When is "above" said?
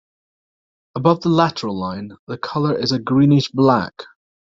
0.95-1.21